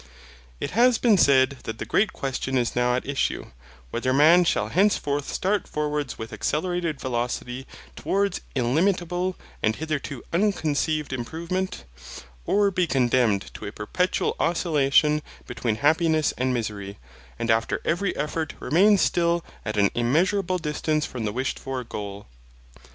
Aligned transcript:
It 0.59 0.71
has 0.71 0.97
been 0.97 1.15
said 1.15 1.57
that 1.65 1.77
the 1.77 1.85
great 1.85 2.11
question 2.11 2.57
is 2.57 2.75
now 2.75 2.95
at 2.95 3.05
issue, 3.07 3.51
whether 3.91 4.11
man 4.11 4.43
shall 4.45 4.69
henceforth 4.69 5.31
start 5.31 5.67
forwards 5.67 6.17
with 6.17 6.33
accelerated 6.33 6.99
velocity 6.99 7.67
towards 7.95 8.41
illimitable, 8.55 9.35
and 9.61 9.75
hitherto 9.75 10.23
unconceived 10.33 11.13
improvement, 11.13 11.83
or 12.47 12.71
be 12.71 12.87
condemned 12.87 13.53
to 13.53 13.67
a 13.67 13.71
perpetual 13.71 14.35
oscillation 14.39 15.21
between 15.45 15.75
happiness 15.75 16.33
and 16.35 16.51
misery, 16.51 16.97
and 17.37 17.51
after 17.51 17.79
every 17.85 18.15
effort 18.17 18.55
remain 18.59 18.97
still 18.97 19.45
at 19.63 19.77
an 19.77 19.91
immeasurable 19.93 20.57
distance 20.57 21.05
from 21.05 21.25
the 21.25 21.31
wished 21.31 21.59
for 21.59 21.83
goal. 21.83 22.25